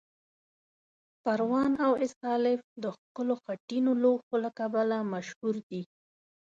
پروان 1.23 1.71
او 1.85 1.91
استالف 2.05 2.61
د 2.83 2.85
ښکلو 2.97 3.35
خټینو 3.43 3.91
لوښو 4.03 4.35
له 4.43 4.49
کبله 4.59 4.97
مشهور 5.13 5.55
دي. 5.69 5.81